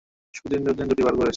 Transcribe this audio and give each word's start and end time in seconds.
সুদিন 0.33 0.59
দুর্দিন 0.65 0.85
দুটোই 0.87 1.05
পার 1.05 1.15
করেছে। 1.15 1.29